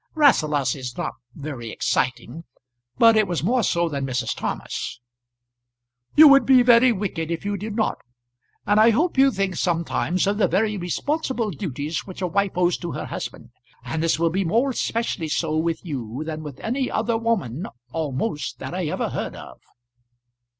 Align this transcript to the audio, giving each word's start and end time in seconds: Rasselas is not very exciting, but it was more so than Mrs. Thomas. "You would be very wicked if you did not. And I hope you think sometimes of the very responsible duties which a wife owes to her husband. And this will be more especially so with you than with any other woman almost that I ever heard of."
Rasselas 0.15 0.73
is 0.75 0.97
not 0.97 1.13
very 1.35 1.69
exciting, 1.69 2.43
but 2.97 3.15
it 3.15 3.27
was 3.27 3.43
more 3.43 3.61
so 3.61 3.87
than 3.87 4.03
Mrs. 4.03 4.35
Thomas. 4.35 4.99
"You 6.15 6.27
would 6.27 6.43
be 6.43 6.63
very 6.63 6.91
wicked 6.91 7.29
if 7.29 7.45
you 7.45 7.55
did 7.55 7.75
not. 7.75 7.99
And 8.65 8.79
I 8.79 8.89
hope 8.89 9.15
you 9.15 9.29
think 9.29 9.57
sometimes 9.57 10.25
of 10.25 10.39
the 10.39 10.47
very 10.47 10.75
responsible 10.75 11.51
duties 11.51 11.99
which 12.07 12.19
a 12.23 12.27
wife 12.27 12.53
owes 12.57 12.79
to 12.79 12.93
her 12.93 13.05
husband. 13.05 13.51
And 13.85 14.01
this 14.01 14.17
will 14.17 14.31
be 14.31 14.43
more 14.43 14.71
especially 14.71 15.27
so 15.27 15.55
with 15.55 15.85
you 15.85 16.23
than 16.25 16.41
with 16.41 16.59
any 16.61 16.89
other 16.89 17.15
woman 17.15 17.67
almost 17.91 18.57
that 18.57 18.73
I 18.73 18.87
ever 18.87 19.09
heard 19.09 19.35
of." 19.35 19.59